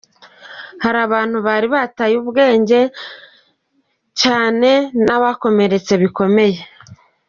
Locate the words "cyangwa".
4.21-5.13